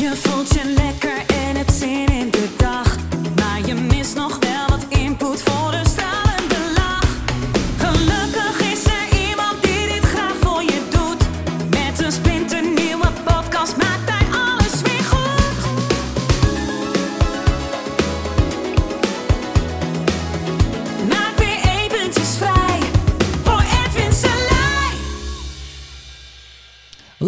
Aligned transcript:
Je 0.00 0.16
voelt 0.16 0.48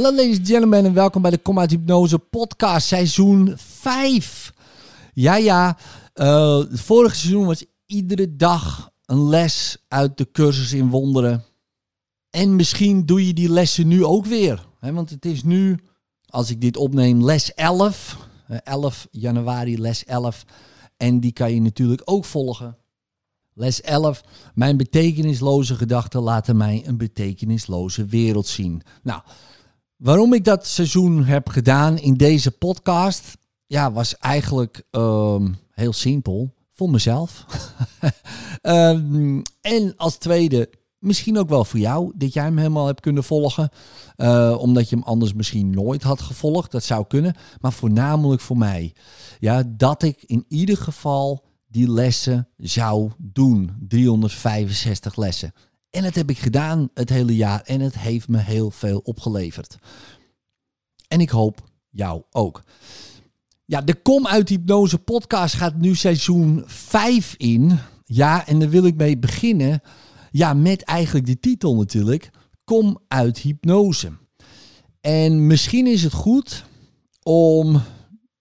ladies 0.01 0.39
and 0.39 0.47
gentlemen 0.47 0.85
en 0.85 0.93
welkom 0.93 1.23
bij 1.23 1.31
de 1.31 1.39
Kom 1.39 1.59
Hypnose 1.59 2.19
podcast 2.19 2.87
seizoen 2.87 3.53
5. 3.57 4.53
Ja, 5.13 5.37
ja. 5.37 5.79
eh, 6.14 6.59
het 6.59 6.81
vorige 6.81 7.17
seizoen 7.17 7.46
was 7.46 7.64
iedere 7.87 8.36
dag 8.36 8.91
een 9.07 9.29
les 9.29 9.85
uit 9.89 10.17
de 10.17 10.29
cursus 10.33 10.73
in 10.73 10.91
wonderen. 10.91 11.45
En 12.31 12.57
misschien 12.57 13.07
doe 13.07 13.27
je 13.27 13.33
die 13.33 13.49
lessen 13.49 13.89
nu 13.89 14.05
ook 14.05 14.27
weer. 14.27 14.67
Hè, 14.81 14.93
want 14.93 15.11
het 15.11 15.25
is 15.25 15.43
nu, 15.43 15.79
als 16.27 16.50
ik 16.50 16.61
dit 16.61 16.77
opneem, 16.77 17.25
les 17.25 17.55
11. 17.55 18.17
Eh, 18.47 18.59
11 18.64 19.09
januari, 19.11 19.81
les 19.81 20.05
11. 20.05 20.45
En 20.97 21.21
die 21.21 21.33
kan 21.33 21.55
je 21.55 21.61
natuurlijk 21.61 22.03
ook 22.05 22.25
volgen. 22.25 22.77
Les 23.55 23.81
11. 23.81 24.22
Mijn 24.55 24.77
betekenisloze 24.77 25.75
gedachten 25.75 26.21
laten 26.21 26.57
mij 26.57 26.83
een 26.86 26.97
betekenisloze 26.97 28.05
wereld 28.05 28.47
zien. 28.47 28.83
Nou, 29.03 29.22
Waarom 30.03 30.33
ik 30.33 30.45
dat 30.45 30.67
seizoen 30.67 31.25
heb 31.25 31.49
gedaan 31.49 31.99
in 31.99 32.15
deze 32.15 32.51
podcast, 32.51 33.37
ja, 33.67 33.92
was 33.92 34.17
eigenlijk 34.17 34.83
ehm, 34.91 35.53
heel 35.70 35.92
simpel. 35.92 36.55
Voor 36.70 36.91
mezelf. 36.91 37.44
Ehm, 38.62 39.42
en 39.61 39.97
als 39.97 40.17
tweede, 40.17 40.70
misschien 40.98 41.39
ook 41.39 41.48
wel 41.48 41.64
voor 41.64 41.78
jou, 41.78 42.12
dat 42.14 42.33
jij 42.33 42.44
hem 42.44 42.56
helemaal 42.56 42.86
hebt 42.86 43.00
kunnen 43.00 43.25
volgen. 43.25 43.69
Eh, 44.17 44.56
omdat 44.59 44.89
je 44.89 44.97
hem 44.97 45.05
anders 45.05 45.34
misschien 45.34 45.70
nooit 45.70 46.03
had 46.03 46.20
gevolgd. 46.20 46.70
Dat 46.70 46.84
zou 46.84 47.05
kunnen. 47.06 47.34
Maar 47.61 47.72
voornamelijk 47.72 48.41
voor 48.41 48.59
mij. 48.59 48.94
Ja, 49.39 49.62
dat 49.66 50.03
ik 50.03 50.22
in 50.22 50.44
ieder 50.48 50.77
geval 50.77 51.44
die 51.69 51.91
lessen 51.91 52.48
zou 52.56 53.11
doen. 53.19 53.77
365 53.89 55.16
lessen. 55.16 55.53
En 55.92 56.02
dat 56.02 56.14
heb 56.14 56.30
ik 56.30 56.38
gedaan 56.38 56.90
het 56.94 57.08
hele 57.08 57.36
jaar 57.36 57.60
en 57.60 57.80
het 57.80 57.98
heeft 57.98 58.28
me 58.28 58.38
heel 58.38 58.70
veel 58.70 58.98
opgeleverd. 58.98 59.76
En 61.08 61.20
ik 61.20 61.30
hoop 61.30 61.68
jou 61.90 62.22
ook. 62.30 62.62
Ja, 63.64 63.80
de 63.80 63.94
Kom 63.94 64.26
uit 64.26 64.48
Hypnose 64.48 64.98
podcast 64.98 65.54
gaat 65.54 65.76
nu 65.76 65.94
seizoen 65.94 66.62
5 66.66 67.34
in. 67.36 67.78
Ja, 68.04 68.46
en 68.46 68.58
daar 68.58 68.68
wil 68.68 68.84
ik 68.84 68.96
mee 68.96 69.18
beginnen. 69.18 69.80
Ja, 70.30 70.54
met 70.54 70.82
eigenlijk 70.82 71.26
de 71.26 71.40
titel 71.40 71.74
natuurlijk. 71.74 72.30
Kom 72.64 72.98
uit 73.08 73.38
hypnose. 73.38 74.12
En 75.00 75.46
misschien 75.46 75.86
is 75.86 76.02
het 76.02 76.12
goed 76.12 76.64
om. 77.22 77.82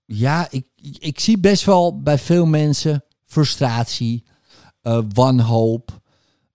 Ja, 0.06 0.48
ik, 0.50 0.66
ik 1.00 1.20
zie 1.20 1.40
best 1.40 1.66
wel 1.66 2.02
bij 2.02 2.18
veel 2.18 2.46
mensen 2.46 3.04
frustratie, 3.26 4.24
eh, 4.82 5.02
wanhoop 5.14 6.01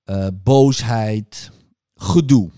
eh, 0.06 0.26
boosheid, 0.42 1.50
gedoe. 1.94 2.50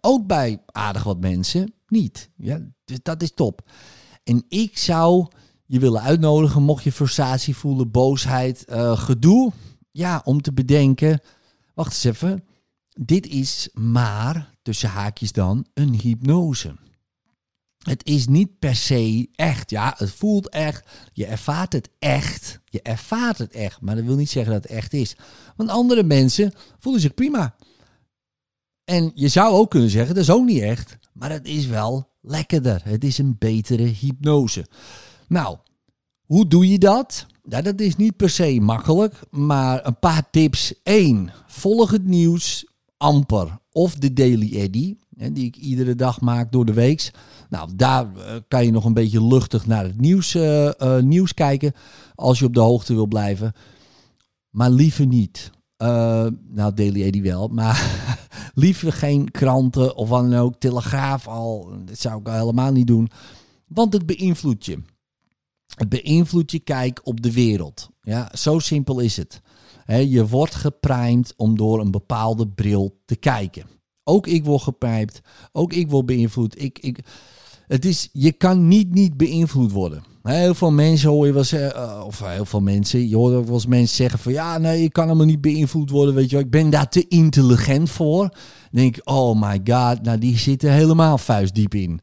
Ook 0.00 0.26
bij 0.26 0.62
aardig 0.66 1.02
wat 1.02 1.20
mensen 1.20 1.74
niet. 1.88 2.30
Ja, 2.36 2.60
dat 3.02 3.22
is 3.22 3.32
top. 3.34 3.70
En 4.24 4.44
ik 4.48 4.78
zou 4.78 5.26
je 5.66 5.78
willen 5.78 6.00
uitnodigen, 6.00 6.62
mocht 6.62 6.84
je 6.84 6.92
frustratie 6.92 7.56
voelen, 7.56 7.90
boosheid, 7.90 8.64
eh, 8.64 8.98
gedoe. 8.98 9.52
Ja, 9.90 10.20
om 10.24 10.42
te 10.42 10.52
bedenken, 10.52 11.20
wacht 11.74 11.92
eens 11.92 12.04
even. 12.04 12.44
Dit 12.88 13.26
is 13.26 13.68
maar, 13.72 14.50
tussen 14.62 14.88
haakjes 14.88 15.32
dan, 15.32 15.66
een 15.74 16.00
hypnose. 16.00 16.74
Het 17.86 18.04
is 18.04 18.26
niet 18.26 18.58
per 18.58 18.74
se 18.74 19.28
echt. 19.34 19.70
Ja, 19.70 19.94
het 19.96 20.10
voelt 20.10 20.48
echt. 20.48 20.88
Je 21.12 21.26
ervaart 21.26 21.72
het 21.72 21.88
echt. 21.98 22.60
Je 22.64 22.82
ervaart 22.82 23.38
het 23.38 23.52
echt. 23.52 23.80
Maar 23.80 23.94
dat 23.94 24.04
wil 24.04 24.16
niet 24.16 24.30
zeggen 24.30 24.52
dat 24.52 24.62
het 24.62 24.72
echt 24.72 24.92
is. 24.92 25.16
Want 25.56 25.70
andere 25.70 26.02
mensen 26.02 26.52
voelen 26.78 27.00
zich 27.00 27.14
prima. 27.14 27.56
En 28.84 29.10
je 29.14 29.28
zou 29.28 29.54
ook 29.54 29.70
kunnen 29.70 29.90
zeggen, 29.90 30.14
dat 30.14 30.24
is 30.24 30.30
ook 30.30 30.44
niet 30.44 30.62
echt. 30.62 30.98
Maar 31.12 31.30
het 31.30 31.46
is 31.46 31.66
wel 31.66 32.08
lekkerder. 32.20 32.80
Het 32.84 33.04
is 33.04 33.18
een 33.18 33.36
betere 33.38 33.82
hypnose. 33.82 34.66
Nou, 35.28 35.56
hoe 36.24 36.46
doe 36.46 36.68
je 36.68 36.78
dat? 36.78 37.26
Ja, 37.42 37.62
dat 37.62 37.80
is 37.80 37.96
niet 37.96 38.16
per 38.16 38.30
se 38.30 38.60
makkelijk. 38.60 39.20
Maar 39.30 39.86
een 39.86 39.98
paar 39.98 40.30
tips. 40.30 40.74
1. 40.82 41.32
Volg 41.46 41.90
het 41.90 42.04
nieuws 42.04 42.66
amper. 42.96 43.58
Of 43.76 43.94
de 43.94 44.12
Daily 44.12 44.56
Eddy. 44.56 44.96
Die 45.32 45.44
ik 45.44 45.56
iedere 45.56 45.94
dag 45.94 46.20
maak 46.20 46.52
door 46.52 46.64
de 46.64 46.72
weeks. 46.72 47.10
Nou, 47.48 47.70
daar 47.74 48.16
eh, 48.16 48.34
kan 48.48 48.64
je 48.64 48.70
nog 48.70 48.84
een 48.84 48.94
beetje 48.94 49.26
luchtig 49.26 49.66
naar 49.66 49.84
het 49.84 50.00
nieuws, 50.00 50.34
eh, 50.34 50.80
eh, 50.80 51.02
nieuws 51.02 51.34
kijken. 51.34 51.72
Als 52.14 52.38
je 52.38 52.44
op 52.44 52.54
de 52.54 52.60
hoogte 52.60 52.94
wil 52.94 53.06
blijven. 53.06 53.52
Maar 54.50 54.70
liever 54.70 55.06
niet. 55.06 55.50
Nou, 55.78 56.74
Daily 56.74 57.02
Eddy 57.02 57.22
wel. 57.22 57.48
Maar 57.48 58.06
liever 58.54 58.92
geen 58.92 59.30
kranten 59.30 59.96
of 59.96 60.08
wat 60.08 60.30
dan 60.30 60.40
ook. 60.40 60.54
Telegraaf 60.58 61.28
al. 61.28 61.72
Dat 61.84 61.98
zou 61.98 62.20
ik 62.20 62.28
al 62.28 62.34
helemaal 62.34 62.72
niet 62.72 62.86
doen. 62.86 63.10
Want 63.66 63.92
het 63.92 64.06
beïnvloedt 64.06 64.64
je. 64.64 64.82
Het 65.74 65.88
beïnvloedt 65.88 66.50
je 66.50 66.58
kijk 66.58 67.00
op 67.04 67.22
de 67.22 67.32
wereld. 67.32 67.88
Ja, 68.00 68.30
zo 68.34 68.58
simpel 68.58 68.98
is 68.98 69.16
het. 69.16 69.40
Je 69.86 70.26
wordt 70.26 70.54
geprimed 70.54 71.34
om 71.36 71.56
door 71.56 71.80
een 71.80 71.90
bepaalde 71.90 72.48
bril 72.48 73.00
te 73.04 73.16
kijken. 73.16 73.64
Ook 74.04 74.26
ik 74.26 74.44
word 74.44 74.62
gepijpt. 74.62 75.20
Ook 75.52 75.72
ik 75.72 75.90
word 75.90 76.06
beïnvloed. 76.06 76.62
Ik, 76.62 76.78
ik, 76.78 76.98
het 77.66 77.84
is, 77.84 78.08
je 78.12 78.32
kan 78.32 78.68
niet 78.68 78.94
niet 78.94 79.16
beïnvloed 79.16 79.72
worden. 79.72 80.02
Heel 80.22 80.54
veel 80.54 80.70
mensen 80.70 81.10
hoor 81.10 81.26
je 81.26 81.32
wel 81.32 81.44
zeggen, 81.44 81.74
eh, 81.74 82.02
of 82.06 82.20
heel 82.24 82.44
veel 82.44 82.60
mensen, 82.60 83.08
je 83.08 83.16
hoort 83.16 83.34
ook 83.34 83.44
wel 83.44 83.54
eens 83.54 83.66
mensen 83.66 83.96
zeggen 83.96 84.18
van 84.18 84.32
ja, 84.32 84.58
nee, 84.58 84.82
ik 84.82 84.92
kan 84.92 85.04
helemaal 85.04 85.26
niet 85.26 85.40
beïnvloed 85.40 85.90
worden, 85.90 86.14
weet 86.14 86.30
je 86.30 86.36
wel. 86.36 86.44
Ik 86.44 86.50
ben 86.50 86.70
daar 86.70 86.88
te 86.88 87.08
intelligent 87.08 87.90
voor. 87.90 88.28
Denk 88.70 88.96
ik, 88.96 89.08
oh 89.08 89.40
my 89.40 89.60
god, 89.64 90.02
nou 90.02 90.18
die 90.18 90.38
zitten 90.38 90.72
helemaal 90.72 91.18
vuistdiep 91.18 91.74
in. 91.74 92.00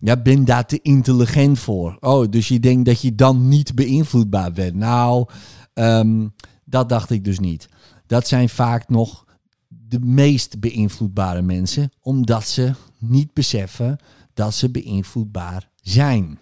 Ja, 0.00 0.16
ben 0.16 0.44
daar 0.44 0.66
te 0.66 0.78
intelligent 0.82 1.58
voor. 1.58 1.96
Oh, 2.00 2.28
dus 2.30 2.48
je 2.48 2.60
denkt 2.60 2.84
dat 2.84 3.00
je 3.00 3.14
dan 3.14 3.48
niet 3.48 3.74
beïnvloedbaar 3.74 4.52
bent. 4.52 4.74
Nou, 4.74 5.26
ehm, 5.74 6.26
dat 6.70 6.88
dacht 6.88 7.10
ik 7.10 7.24
dus 7.24 7.38
niet. 7.38 7.68
Dat 8.06 8.28
zijn 8.28 8.48
vaak 8.48 8.88
nog 8.88 9.24
de 9.68 10.00
meest 10.00 10.60
beïnvloedbare 10.60 11.42
mensen, 11.42 11.90
omdat 12.00 12.48
ze 12.48 12.74
niet 12.98 13.32
beseffen 13.32 13.98
dat 14.34 14.54
ze 14.54 14.70
beïnvloedbaar 14.70 15.70
zijn. 15.80 16.38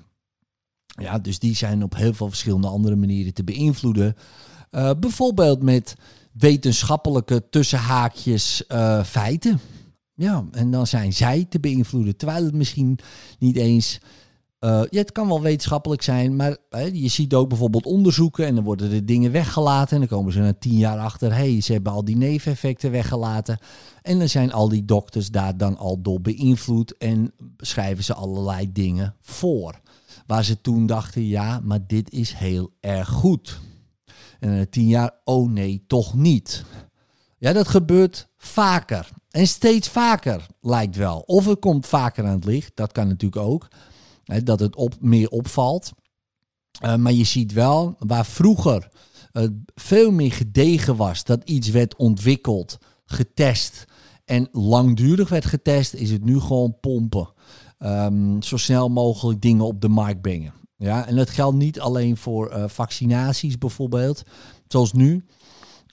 Ja, 0.86 1.18
dus 1.18 1.38
die 1.38 1.56
zijn 1.56 1.82
op 1.82 1.96
heel 1.96 2.14
veel 2.14 2.28
verschillende 2.28 2.66
andere 2.66 2.96
manieren 2.96 3.34
te 3.34 3.44
beïnvloeden. 3.44 4.16
Uh, 4.70 4.90
bijvoorbeeld 5.00 5.62
met 5.62 5.94
wetenschappelijke 6.32 7.48
tussenhaakjes 7.50 8.64
uh, 8.68 9.04
feiten. 9.04 9.60
Ja, 10.14 10.44
en 10.50 10.70
dan 10.70 10.86
zijn 10.86 11.12
zij 11.12 11.46
te 11.48 11.60
beïnvloeden. 11.60 12.16
Terwijl 12.16 12.44
het 12.44 12.54
misschien 12.54 12.98
niet 13.38 13.56
eens. 13.56 14.00
Uh, 14.60 14.82
ja, 14.90 14.98
het 14.98 15.12
kan 15.12 15.28
wel 15.28 15.40
wetenschappelijk 15.40 16.02
zijn, 16.02 16.36
maar 16.36 16.56
je 16.92 17.08
ziet 17.08 17.34
ook 17.34 17.48
bijvoorbeeld 17.48 17.86
onderzoeken 17.86 18.46
en 18.46 18.54
dan 18.54 18.64
worden 18.64 18.92
er 18.92 19.06
dingen 19.06 19.32
weggelaten. 19.32 19.94
En 19.94 19.98
dan 19.98 20.18
komen 20.18 20.32
ze 20.32 20.38
na 20.38 20.54
tien 20.58 20.76
jaar 20.76 20.98
achter, 20.98 21.30
hé, 21.30 21.52
hey, 21.52 21.60
ze 21.60 21.72
hebben 21.72 21.92
al 21.92 22.04
die 22.04 22.16
neveneffecten 22.16 22.90
weggelaten. 22.90 23.58
En 24.02 24.18
dan 24.18 24.28
zijn 24.28 24.52
al 24.52 24.68
die 24.68 24.84
dokters 24.84 25.30
daar 25.30 25.56
dan 25.56 25.76
al 25.76 26.02
door 26.02 26.20
beïnvloed 26.20 26.96
en 26.96 27.32
schrijven 27.56 28.04
ze 28.04 28.14
allerlei 28.14 28.72
dingen 28.72 29.14
voor. 29.20 29.80
Waar 30.26 30.44
ze 30.44 30.60
toen 30.60 30.86
dachten, 30.86 31.26
ja, 31.26 31.60
maar 31.62 31.86
dit 31.86 32.12
is 32.12 32.32
heel 32.32 32.70
erg 32.80 33.08
goed. 33.08 33.60
En 34.40 34.56
na 34.56 34.66
tien 34.70 34.88
jaar, 34.88 35.10
oh 35.24 35.50
nee, 35.50 35.84
toch 35.86 36.14
niet. 36.14 36.64
Ja, 37.38 37.52
dat 37.52 37.68
gebeurt 37.68 38.28
vaker. 38.36 39.08
En 39.30 39.46
steeds 39.46 39.88
vaker 39.88 40.46
lijkt 40.60 40.96
wel. 40.96 41.18
Of 41.18 41.46
het 41.46 41.58
komt 41.58 41.86
vaker 41.86 42.24
aan 42.24 42.34
het 42.34 42.44
licht, 42.44 42.72
dat 42.74 42.92
kan 42.92 43.08
natuurlijk 43.08 43.42
ook. 43.42 43.68
Hè, 44.28 44.42
dat 44.42 44.60
het 44.60 44.76
op, 44.76 44.94
meer 45.00 45.28
opvalt. 45.28 45.92
Uh, 46.84 46.96
maar 46.96 47.12
je 47.12 47.24
ziet 47.24 47.52
wel, 47.52 47.96
waar 47.98 48.26
vroeger 48.26 48.88
uh, 49.32 49.48
veel 49.74 50.10
meer 50.10 50.32
gedegen 50.32 50.96
was, 50.96 51.24
dat 51.24 51.44
iets 51.44 51.68
werd 51.68 51.96
ontwikkeld, 51.96 52.78
getest 53.04 53.84
en 54.24 54.48
langdurig 54.52 55.28
werd 55.28 55.46
getest, 55.46 55.94
is 55.94 56.10
het 56.10 56.24
nu 56.24 56.40
gewoon 56.40 56.80
pompen. 56.80 57.32
Um, 57.78 58.42
zo 58.42 58.56
snel 58.56 58.88
mogelijk 58.88 59.40
dingen 59.40 59.64
op 59.64 59.80
de 59.80 59.88
markt 59.88 60.20
brengen. 60.20 60.52
Ja, 60.76 61.06
en 61.06 61.16
dat 61.16 61.30
geldt 61.30 61.56
niet 61.56 61.80
alleen 61.80 62.16
voor 62.16 62.52
uh, 62.52 62.64
vaccinaties 62.68 63.58
bijvoorbeeld, 63.58 64.22
zoals 64.66 64.92
nu. 64.92 65.24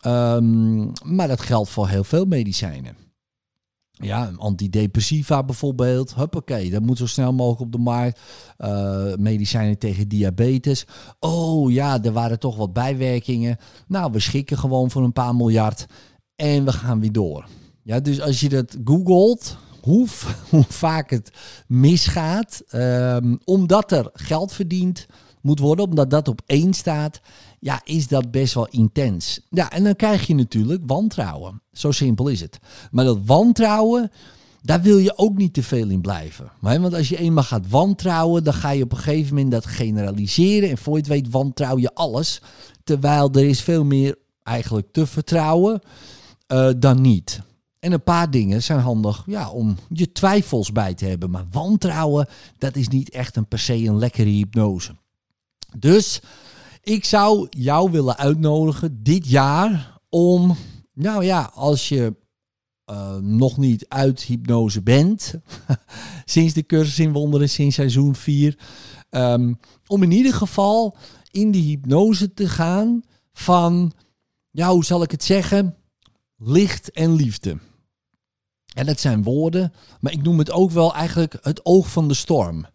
Um, 0.06 0.92
maar 1.04 1.28
dat 1.28 1.42
geldt 1.42 1.70
voor 1.70 1.88
heel 1.88 2.04
veel 2.04 2.26
medicijnen. 2.26 2.96
Ja, 3.98 4.32
antidepressiva 4.38 5.44
bijvoorbeeld. 5.44 6.16
Huppakee, 6.16 6.70
dat 6.70 6.82
moet 6.82 6.98
zo 6.98 7.06
snel 7.06 7.34
mogelijk 7.34 7.62
op 7.62 7.72
de 7.72 7.78
markt. 7.78 8.20
Uh, 8.58 9.16
medicijnen 9.16 9.78
tegen 9.78 10.08
diabetes. 10.08 10.86
Oh 11.20 11.72
ja, 11.72 12.04
er 12.04 12.12
waren 12.12 12.40
toch 12.40 12.56
wat 12.56 12.74
bijwerkingen. 12.74 13.58
Nou, 13.88 14.12
we 14.12 14.20
schikken 14.20 14.58
gewoon 14.58 14.92
voor 14.92 15.04
een 15.04 15.14
paar 15.14 15.36
miljard. 15.36 15.86
En 16.36 16.66
we 16.66 16.72
gaan 16.72 17.00
weer 17.00 17.12
door. 17.12 17.48
Ja, 17.84 18.00
dus 18.00 18.22
als 18.22 18.40
je 18.40 18.50
dat 18.50 18.78
googelt, 18.84 19.58
hoe, 19.82 20.08
hoe 20.50 20.66
vaak 20.68 21.10
het 21.10 21.32
misgaat. 21.68 22.64
Um, 22.72 23.40
omdat 23.44 23.92
er 23.92 24.10
geld 24.14 24.54
verdiend 24.54 25.06
moet 25.42 25.60
worden, 25.60 25.86
omdat 25.86 26.10
dat 26.10 26.28
op 26.28 26.42
één 26.46 26.74
staat, 26.74 27.22
ja, 27.66 27.82
is 27.84 28.08
dat 28.08 28.32
best 28.32 28.54
wel 28.54 28.68
intens. 28.68 29.40
Ja, 29.50 29.72
en 29.72 29.84
dan 29.84 29.96
krijg 29.96 30.28
je 30.28 30.36
natuurlijk 30.36 30.82
wantrouwen. 30.86 31.62
Zo 31.72 31.92
simpel 31.92 32.28
is 32.28 32.42
het. 32.42 32.60
Maar 32.92 33.06
dat 33.06 33.20
wantrouwen, 33.26 34.12
daar 34.62 34.82
wil 34.82 34.98
je 34.98 35.18
ook 35.18 35.38
niet 35.38 35.54
te 35.54 35.64
veel 35.64 35.90
in 35.90 36.02
blijven. 36.02 36.52
Want 36.60 36.94
als 36.94 37.10
je 37.10 37.18
eenmaal 37.18 37.44
gaat 37.44 37.70
wantrouwen, 37.70 38.44
dan 38.44 38.54
ga 38.54 38.70
je 38.70 38.84
op 38.84 38.92
een 38.92 38.98
gegeven 38.98 39.36
moment 39.36 39.52
dat 39.52 39.66
generaliseren. 39.66 40.70
En 40.70 40.78
voor 40.78 40.94
je 40.94 41.00
het 41.00 41.08
weet 41.08 41.30
wantrouw 41.30 41.78
je 41.78 41.94
alles. 41.94 42.42
Terwijl 42.84 43.32
er 43.32 43.46
is 43.46 43.62
veel 43.62 43.86
meer 43.86 44.18
eigenlijk 44.44 44.88
te 44.92 45.06
vertrouwen 45.06 45.82
uh, 46.48 46.70
dan 46.78 47.02
niet. 47.02 47.42
En 47.80 47.92
een 47.92 48.04
paar 48.04 48.32
dingen 48.32 48.64
zijn 48.64 48.80
handig 48.80 49.24
ja, 49.26 49.50
om 49.50 49.78
je 49.90 50.12
twijfels 50.12 50.72
bij 50.72 50.94
te 50.94 51.06
hebben. 51.06 51.30
Maar 51.30 51.46
wantrouwen, 51.52 52.28
dat 52.58 52.76
is 52.76 52.88
niet 52.88 53.10
echt 53.10 53.36
een 53.36 53.48
per 53.48 53.60
se 53.60 53.86
een 53.86 53.98
lekkere 53.98 54.30
hypnose. 54.30 54.96
Dus 55.78 56.22
ik 56.86 57.06
zou 57.06 57.48
jou 57.50 57.92
willen 57.92 58.18
uitnodigen 58.18 59.04
dit 59.04 59.30
jaar 59.30 60.00
om, 60.10 60.56
nou 60.94 61.24
ja, 61.24 61.52
als 61.54 61.90
je 61.90 62.16
uh, 62.92 63.16
nog 63.16 63.58
niet 63.58 63.86
uit 63.88 64.22
hypnose 64.22 64.82
bent, 64.82 65.34
sinds 66.26 66.54
de 66.54 66.66
cursus 66.66 67.00
in 67.00 67.12
wonderen, 67.12 67.50
sinds 67.50 67.76
seizoen 67.76 68.16
4, 68.16 68.48
um, 68.48 68.58
ehm, 69.10 69.54
om 69.88 70.04
in 70.04 70.12
ieder 70.12 70.34
geval 70.34 70.98
in 71.32 71.52
die 71.52 71.64
hypnose 71.64 72.34
te 72.34 72.50
gaan 72.50 73.04
van, 73.34 73.94
ja, 74.50 74.72
hoe 74.72 74.86
zal 74.86 75.04
ik 75.04 75.12
het 75.12 75.24
zeggen, 75.24 75.76
licht 76.38 76.92
en 76.92 77.14
liefde. 77.14 77.58
En 78.74 78.86
dat 78.86 79.00
zijn 79.00 79.24
woorden, 79.24 79.74
maar 80.00 80.12
ik 80.12 80.24
noem 80.24 80.40
het 80.40 80.52
ook 80.52 80.72
wel 80.72 80.94
eigenlijk 80.94 81.38
het 81.42 81.66
oog 81.66 81.92
van 81.92 82.08
de 82.08 82.14
storm. 82.14 82.66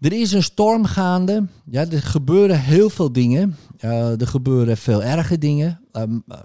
Er 0.00 0.12
is 0.12 0.32
een 0.32 0.42
storm 0.42 0.84
gaande. 0.84 1.46
Ja, 1.70 1.90
er 1.90 2.02
gebeuren 2.02 2.60
heel 2.60 2.90
veel 2.90 3.12
dingen. 3.12 3.56
Uh, 3.80 4.20
er 4.20 4.26
gebeuren 4.26 4.76
veel 4.76 5.02
erge 5.02 5.38
dingen. 5.38 5.80
Um, 5.92 6.22
uh, 6.28 6.38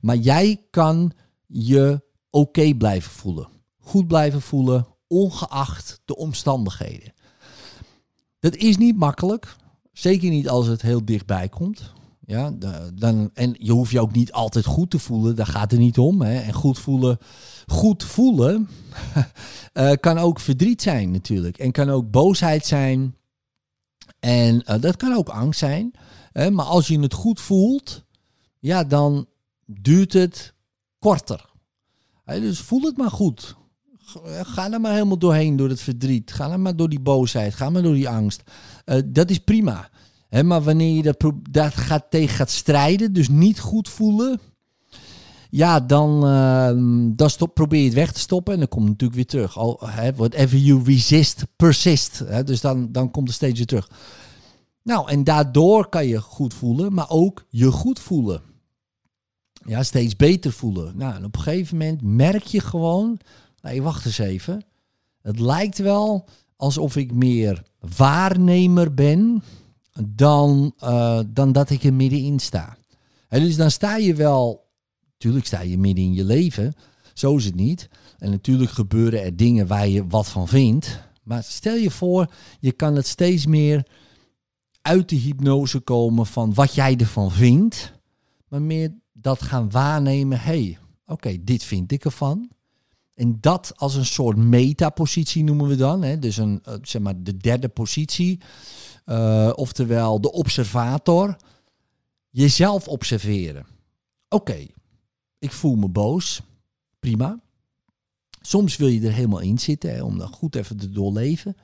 maar 0.00 0.16
jij 0.16 0.66
kan 0.70 1.12
je 1.46 2.02
oké 2.30 2.74
blijven 2.74 3.10
voelen. 3.10 3.48
Goed 3.80 4.06
blijven 4.06 4.40
voelen, 4.40 4.86
ongeacht 5.06 6.00
de 6.04 6.16
omstandigheden. 6.16 7.12
Dat 8.38 8.56
is 8.56 8.76
niet 8.76 8.96
makkelijk. 8.96 9.56
Zeker 9.92 10.30
niet 10.30 10.48
als 10.48 10.66
het 10.66 10.82
heel 10.82 11.04
dichtbij 11.04 11.48
komt. 11.48 11.92
Ja, 12.26 12.52
dan, 12.94 13.30
en 13.34 13.54
je 13.58 13.72
hoeft 13.72 13.90
je 13.90 14.00
ook 14.00 14.12
niet 14.12 14.32
altijd 14.32 14.64
goed 14.64 14.90
te 14.90 14.98
voelen, 14.98 15.36
daar 15.36 15.46
gaat 15.46 15.70
het 15.70 15.80
niet 15.80 15.98
om. 15.98 16.22
Hè. 16.22 16.38
En 16.40 16.52
goed 16.52 16.78
voelen, 16.78 17.18
goed 17.66 18.04
voelen 18.04 18.68
uh, 19.74 19.92
kan 20.00 20.18
ook 20.18 20.40
verdriet 20.40 20.82
zijn 20.82 21.10
natuurlijk. 21.10 21.58
En 21.58 21.72
kan 21.72 21.90
ook 21.90 22.10
boosheid 22.10 22.66
zijn. 22.66 23.16
En 24.20 24.54
uh, 24.54 24.80
dat 24.80 24.96
kan 24.96 25.14
ook 25.14 25.28
angst 25.28 25.58
zijn. 25.58 25.94
Hè. 26.32 26.50
Maar 26.50 26.66
als 26.66 26.88
je 26.88 27.00
het 27.00 27.12
goed 27.12 27.40
voelt, 27.40 28.04
ja, 28.58 28.84
dan 28.84 29.26
duurt 29.66 30.12
het 30.12 30.54
korter. 30.98 31.52
Dus 32.24 32.60
voel 32.60 32.82
het 32.82 32.96
maar 32.96 33.10
goed. 33.10 33.56
Ga 34.42 34.72
er 34.72 34.80
maar 34.80 34.92
helemaal 34.92 35.18
doorheen 35.18 35.56
door 35.56 35.68
het 35.68 35.80
verdriet. 35.80 36.32
Ga 36.32 36.50
er 36.50 36.60
maar 36.60 36.76
door 36.76 36.88
die 36.88 37.00
boosheid. 37.00 37.54
Ga 37.54 37.70
maar 37.70 37.82
door 37.82 37.94
die 37.94 38.08
angst. 38.08 38.42
Dat 39.04 39.30
is 39.30 39.38
prima 39.38 39.90
maar 40.42 40.62
wanneer 40.62 40.94
je 40.94 41.14
dat, 41.50 41.74
gaat, 41.74 42.04
tegen 42.10 42.36
gaat 42.36 42.50
strijden, 42.50 43.12
dus 43.12 43.28
niet 43.28 43.60
goed 43.60 43.88
voelen, 43.88 44.40
ja, 45.50 45.80
dan, 45.80 46.26
uh, 46.26 46.70
dan 47.16 47.30
stop, 47.30 47.54
probeer 47.54 47.78
je 47.78 47.84
het 47.84 47.94
weg 47.94 48.12
te 48.12 48.20
stoppen 48.20 48.52
en 48.52 48.58
dan 48.58 48.68
komt 48.68 48.88
het 48.88 49.00
natuurlijk 49.00 49.18
weer 49.18 49.40
terug. 49.40 49.58
Al, 49.58 49.80
whatever 50.16 50.58
you 50.58 50.82
resist, 50.84 51.44
persist. 51.56 52.24
dus 52.46 52.60
dan, 52.60 52.92
dan 52.92 53.10
komt 53.10 53.26
het 53.26 53.36
steeds 53.36 53.56
weer 53.56 53.66
terug. 53.66 53.90
Nou, 54.82 55.10
en 55.10 55.24
daardoor 55.24 55.88
kan 55.88 56.06
je 56.06 56.20
goed 56.20 56.54
voelen, 56.54 56.94
maar 56.94 57.10
ook 57.10 57.44
je 57.48 57.70
goed 57.70 57.98
voelen. 57.98 58.42
Ja, 59.66 59.82
steeds 59.82 60.16
beter 60.16 60.52
voelen. 60.52 60.96
Nou, 60.96 61.14
en 61.14 61.24
op 61.24 61.36
een 61.36 61.42
gegeven 61.42 61.76
moment 61.76 62.02
merk 62.02 62.44
je 62.44 62.60
gewoon, 62.60 63.18
nee, 63.60 63.82
wacht 63.82 64.06
eens 64.06 64.18
even. 64.18 64.64
Het 65.22 65.38
lijkt 65.38 65.78
wel 65.78 66.28
alsof 66.56 66.96
ik 66.96 67.12
meer 67.12 67.62
waarnemer 67.96 68.94
ben 68.94 69.42
dan, 70.02 70.74
uh, 70.84 71.20
dan 71.26 71.52
dat 71.52 71.70
ik 71.70 71.84
er 71.84 71.94
middenin 71.94 72.38
sta. 72.38 72.76
En 73.28 73.40
dus 73.40 73.56
dan 73.56 73.70
sta 73.70 73.96
je 73.96 74.14
wel, 74.14 74.68
natuurlijk 75.12 75.46
sta 75.46 75.60
je 75.60 75.78
midden 75.78 76.04
in 76.04 76.14
je 76.14 76.24
leven, 76.24 76.74
zo 77.14 77.36
is 77.36 77.44
het 77.44 77.54
niet. 77.54 77.88
En 78.18 78.30
natuurlijk 78.30 78.70
gebeuren 78.70 79.22
er 79.22 79.36
dingen 79.36 79.66
waar 79.66 79.88
je 79.88 80.06
wat 80.06 80.28
van 80.28 80.48
vindt. 80.48 81.00
Maar 81.22 81.42
stel 81.42 81.74
je 81.74 81.90
voor, 81.90 82.32
je 82.60 82.72
kan 82.72 82.96
het 82.96 83.06
steeds 83.06 83.46
meer 83.46 83.86
uit 84.82 85.08
de 85.08 85.16
hypnose 85.16 85.80
komen 85.80 86.26
van 86.26 86.54
wat 86.54 86.74
jij 86.74 86.96
ervan 86.96 87.30
vindt. 87.32 87.92
Maar 88.48 88.62
meer 88.62 88.94
dat 89.12 89.42
gaan 89.42 89.70
waarnemen, 89.70 90.40
hé, 90.40 90.44
hey, 90.44 90.78
oké, 91.06 91.44
dit 91.44 91.64
vind 91.64 91.92
ik 91.92 92.04
ervan. 92.04 92.50
En 93.14 93.38
dat 93.40 93.72
als 93.76 93.94
een 93.94 94.06
soort 94.06 94.36
metapositie 94.36 95.44
noemen 95.44 95.68
we 95.68 95.76
dan. 95.76 96.02
Hè? 96.02 96.18
Dus 96.18 96.36
een, 96.36 96.60
eh, 96.64 96.74
zeg 96.82 97.02
maar 97.02 97.22
de 97.22 97.36
derde 97.36 97.68
positie. 97.68 98.40
Uh, 99.06 99.52
oftewel 99.54 100.20
de 100.20 100.32
observator. 100.32 101.36
Jezelf 102.30 102.88
observeren. 102.88 103.66
Oké, 104.28 104.66
ik 105.38 105.52
voel 105.52 105.74
me 105.74 105.88
boos. 105.88 106.42
Prima. 106.98 107.40
Soms 108.40 108.76
wil 108.76 108.88
je 108.88 109.06
er 109.06 109.12
helemaal 109.12 109.40
in 109.40 109.58
zitten 109.58 109.94
hè, 109.94 110.02
om 110.02 110.18
dat 110.18 110.32
goed 110.32 110.54
even 110.54 110.76
te 110.76 110.90
doorleven. 110.90 111.56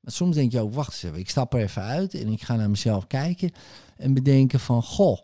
Maar 0.00 0.12
soms 0.12 0.34
denk 0.34 0.52
je 0.52 0.60
ook, 0.60 0.74
wacht 0.74 0.92
eens 0.92 1.02
even, 1.02 1.18
ik 1.18 1.30
stap 1.30 1.54
er 1.54 1.60
even 1.60 1.82
uit 1.82 2.14
en 2.14 2.28
ik 2.28 2.42
ga 2.42 2.56
naar 2.56 2.70
mezelf 2.70 3.06
kijken 3.06 3.52
en 3.96 4.14
bedenken 4.14 4.60
van, 4.60 4.82
goh, 4.82 5.18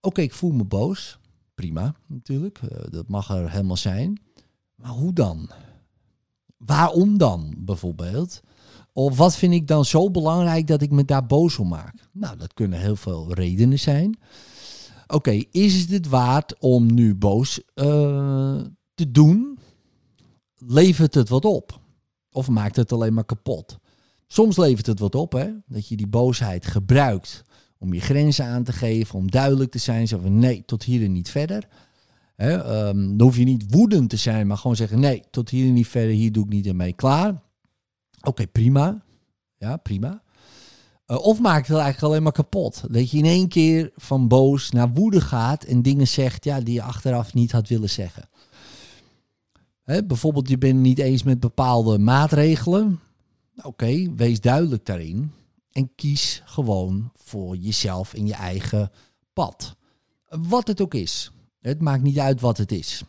oké, 0.00 0.20
ik 0.20 0.34
voel 0.34 0.52
me 0.52 0.64
boos. 0.64 1.18
Prima, 1.54 1.94
natuurlijk. 2.06 2.60
Uh, 2.62 2.78
dat 2.90 3.08
mag 3.08 3.30
er 3.30 3.50
helemaal 3.50 3.76
zijn. 3.76 4.20
Maar 4.78 4.90
hoe 4.90 5.12
dan? 5.12 5.50
Waarom 6.56 7.18
dan, 7.18 7.54
bijvoorbeeld? 7.58 8.40
Of 8.92 9.16
wat 9.16 9.36
vind 9.36 9.54
ik 9.54 9.66
dan 9.66 9.84
zo 9.84 10.10
belangrijk 10.10 10.66
dat 10.66 10.82
ik 10.82 10.90
me 10.90 11.04
daar 11.04 11.26
boos 11.26 11.58
om 11.58 11.68
maak? 11.68 11.94
Nou, 12.12 12.36
dat 12.36 12.54
kunnen 12.54 12.78
heel 12.78 12.96
veel 12.96 13.34
redenen 13.34 13.78
zijn. 13.78 14.18
Oké, 15.06 15.42
is 15.50 15.80
het 15.80 15.90
het 15.90 16.08
waard 16.08 16.58
om 16.58 16.94
nu 16.94 17.14
boos 17.14 17.60
uh, 17.74 18.60
te 18.94 19.10
doen? 19.10 19.58
Levert 20.56 21.14
het 21.14 21.28
wat 21.28 21.44
op? 21.44 21.80
Of 22.30 22.48
maakt 22.48 22.76
het 22.76 22.92
alleen 22.92 23.14
maar 23.14 23.24
kapot? 23.24 23.78
Soms 24.26 24.56
levert 24.56 24.86
het 24.86 24.98
wat 24.98 25.14
op, 25.14 25.32
hè? 25.32 25.50
Dat 25.66 25.88
je 25.88 25.96
die 25.96 26.06
boosheid 26.06 26.66
gebruikt 26.66 27.44
om 27.78 27.94
je 27.94 28.00
grenzen 28.00 28.44
aan 28.44 28.64
te 28.64 28.72
geven, 28.72 29.18
om 29.18 29.30
duidelijk 29.30 29.70
te 29.70 29.78
zijn. 29.78 30.08
Zo 30.08 30.18
van 30.18 30.38
nee, 30.38 30.64
tot 30.64 30.82
hier 30.82 31.04
en 31.04 31.12
niet 31.12 31.30
verder. 31.30 31.68
Hè? 32.38 32.86
Um, 32.88 33.16
dan 33.16 33.26
hoef 33.26 33.36
je 33.36 33.44
niet 33.44 33.64
woedend 33.70 34.10
te 34.10 34.16
zijn, 34.16 34.46
maar 34.46 34.56
gewoon 34.56 34.76
zeggen 34.76 35.00
nee, 35.00 35.22
tot 35.30 35.48
hier 35.48 35.70
niet 35.70 35.86
verder, 35.86 36.10
hier 36.10 36.32
doe 36.32 36.44
ik 36.44 36.50
niet 36.50 36.72
mee 36.72 36.92
klaar. 36.92 37.42
Oké, 38.22 38.46
prima. 38.46 39.02
Ja, 39.56 39.76
prima. 39.76 40.22
Uh, 41.06 41.16
of 41.16 41.40
maakt 41.40 41.68
het 41.68 41.76
eigenlijk 41.76 42.02
alleen 42.02 42.22
maar 42.22 42.32
kapot. 42.32 42.84
Dat 42.90 43.10
je 43.10 43.18
in 43.18 43.24
één 43.24 43.48
keer 43.48 43.90
van 43.96 44.28
boos 44.28 44.70
naar 44.70 44.92
woede 44.92 45.20
gaat 45.20 45.64
en 45.64 45.82
dingen 45.82 46.08
zegt 46.08 46.44
ja, 46.44 46.60
die 46.60 46.74
je 46.74 46.82
achteraf 46.82 47.34
niet 47.34 47.52
had 47.52 47.68
willen 47.68 47.90
zeggen. 47.90 48.28
Hè, 49.82 50.04
bijvoorbeeld, 50.04 50.48
je 50.48 50.58
bent 50.58 50.78
niet 50.78 50.98
eens 50.98 51.22
met 51.22 51.40
bepaalde 51.40 51.98
maatregelen. 51.98 53.00
Oké, 53.62 54.14
wees 54.14 54.40
duidelijk 54.40 54.86
daarin. 54.86 55.32
En 55.72 55.94
kies 55.94 56.42
gewoon 56.44 57.10
voor 57.14 57.56
jezelf 57.56 58.14
in 58.14 58.26
je 58.26 58.34
eigen 58.34 58.90
pad. 59.32 59.76
Wat 60.28 60.68
het 60.68 60.80
ook 60.80 60.94
is. 60.94 61.32
Het 61.60 61.80
maakt 61.80 62.02
niet 62.02 62.18
uit 62.18 62.40
wat 62.40 62.58
het 62.58 62.72
is. 62.72 63.02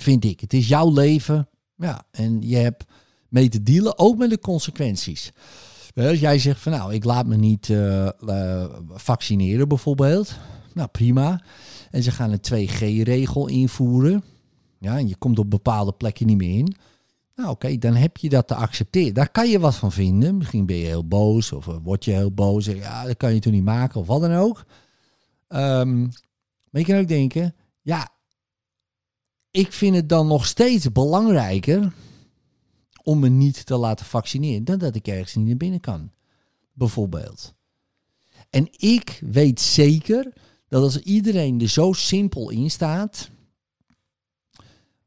Vind 0.00 0.24
ik. 0.24 0.40
Het 0.40 0.52
is 0.52 0.68
jouw 0.68 0.92
leven. 0.92 1.48
Ja, 1.76 2.04
en 2.10 2.42
je 2.42 2.56
hebt 2.56 2.84
mee 3.28 3.48
te 3.48 3.62
dealen, 3.62 3.98
ook 3.98 4.18
met 4.18 4.30
de 4.30 4.38
consequenties. 4.38 5.32
Als 5.94 6.20
jij 6.20 6.38
zegt 6.38 6.60
van 6.60 6.72
nou, 6.72 6.94
ik 6.94 7.04
laat 7.04 7.26
me 7.26 7.36
niet 7.36 7.68
uh, 7.68 8.08
uh, 8.24 8.64
vaccineren 8.88 9.68
bijvoorbeeld. 9.68 10.36
Nou, 10.74 10.88
prima. 10.88 11.42
En 11.90 12.02
ze 12.02 12.10
gaan 12.10 12.32
een 12.32 12.68
2G-regel 12.68 13.48
invoeren. 13.48 14.24
Ja, 14.78 14.98
en 14.98 15.08
je 15.08 15.16
komt 15.16 15.38
op 15.38 15.50
bepaalde 15.50 15.92
plekken 15.92 16.26
niet 16.26 16.36
meer 16.36 16.58
in. 16.58 16.76
Nou, 17.34 17.50
oké, 17.50 17.78
dan 17.78 17.94
heb 17.94 18.16
je 18.16 18.28
dat 18.28 18.46
te 18.46 18.54
accepteren. 18.54 19.14
Daar 19.14 19.30
kan 19.30 19.48
je 19.48 19.58
wat 19.58 19.74
van 19.74 19.92
vinden. 19.92 20.36
Misschien 20.36 20.66
ben 20.66 20.76
je 20.76 20.86
heel 20.86 21.08
boos 21.08 21.52
of 21.52 21.66
uh, 21.66 21.76
word 21.82 22.04
je 22.04 22.10
heel 22.10 22.32
boos. 22.32 22.64
Ja, 22.64 23.04
dat 23.04 23.16
kan 23.16 23.34
je 23.34 23.40
toch 23.40 23.52
niet 23.52 23.64
maken 23.64 24.00
of 24.00 24.06
wat 24.06 24.20
dan 24.20 24.34
ook. 24.34 24.64
Um, 25.48 26.10
maar 26.70 26.80
je 26.80 26.86
kan 26.86 26.98
ook 26.98 27.08
denken, 27.08 27.54
ja, 27.82 28.08
ik 29.50 29.72
vind 29.72 29.96
het 29.96 30.08
dan 30.08 30.26
nog 30.26 30.46
steeds 30.46 30.92
belangrijker 30.92 31.92
om 33.02 33.18
me 33.18 33.28
niet 33.28 33.66
te 33.66 33.76
laten 33.76 34.06
vaccineren 34.06 34.64
dan 34.64 34.78
dat 34.78 34.94
ik 34.94 35.06
ergens 35.06 35.34
niet 35.34 35.46
naar 35.46 35.56
binnen 35.56 35.80
kan. 35.80 36.10
Bijvoorbeeld. 36.72 37.54
En 38.50 38.68
ik 38.70 39.20
weet 39.26 39.60
zeker 39.60 40.32
dat 40.68 40.82
als 40.82 40.98
iedereen 40.98 41.60
er 41.60 41.68
zo 41.68 41.92
simpel 41.92 42.50
in 42.50 42.70
staat. 42.70 43.30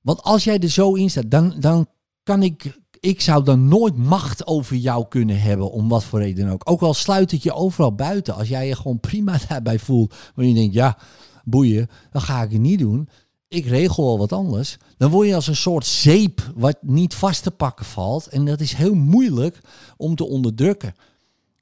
Want 0.01 0.21
als 0.21 0.43
jij 0.43 0.59
er 0.59 0.69
zo 0.69 0.93
in 0.93 1.09
staat, 1.09 1.31
dan, 1.31 1.55
dan 1.59 1.87
kan 2.23 2.43
ik. 2.43 2.81
Ik 2.99 3.21
zou 3.21 3.43
dan 3.43 3.67
nooit 3.67 3.97
macht 3.97 4.47
over 4.47 4.75
jou 4.75 5.07
kunnen 5.07 5.41
hebben, 5.41 5.71
om 5.71 5.89
wat 5.89 6.03
voor 6.03 6.19
reden 6.19 6.49
ook. 6.49 6.69
Ook 6.69 6.81
al 6.81 6.93
sluit 6.93 7.31
ik 7.31 7.43
je 7.43 7.53
overal 7.53 7.95
buiten. 7.95 8.35
Als 8.35 8.47
jij 8.47 8.67
je 8.67 8.75
gewoon 8.75 8.99
prima 8.99 9.37
daarbij 9.47 9.79
voelt, 9.79 10.15
waar 10.35 10.45
je 10.45 10.53
denkt, 10.53 10.73
ja, 10.73 10.97
boeien, 11.43 11.89
dan 12.11 12.21
ga 12.21 12.41
ik 12.41 12.59
niet 12.59 12.79
doen. 12.79 13.09
Ik 13.47 13.65
regel 13.65 14.05
wel 14.05 14.17
wat 14.17 14.31
anders. 14.31 14.77
Dan 14.97 15.09
word 15.11 15.27
je 15.27 15.35
als 15.35 15.47
een 15.47 15.55
soort 15.55 15.85
zeep 15.85 16.51
wat 16.55 16.77
niet 16.81 17.13
vast 17.13 17.43
te 17.43 17.51
pakken 17.51 17.85
valt. 17.85 18.27
En 18.27 18.45
dat 18.45 18.59
is 18.59 18.73
heel 18.73 18.93
moeilijk 18.93 19.59
om 19.97 20.15
te 20.15 20.25
onderdrukken. 20.25 20.95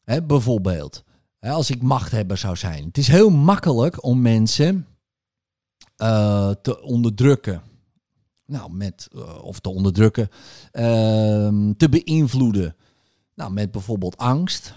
Hè, 0.03 0.23
bijvoorbeeld, 0.23 1.03
als 1.39 1.69
ik 1.69 1.81
machthebber 1.81 2.37
zou 2.37 2.55
zijn. 2.55 2.85
Het 2.85 2.97
is 2.97 3.07
heel 3.07 3.29
makkelijk 3.29 4.03
om 4.03 4.21
mensen 4.21 4.87
eh, 5.95 6.49
te 6.61 6.81
onderdrukken. 6.81 7.61
Nou, 8.45 8.73
met, 8.73 9.07
eh, 9.15 9.43
of 9.43 9.59
te 9.59 9.69
onderdrukken, 9.69 10.29
ehm, 10.71 11.73
te 11.77 11.89
beïnvloeden. 11.89 12.75
Nou, 13.35 13.53
met 13.53 13.71
bijvoorbeeld 13.71 14.17
angst. 14.17 14.73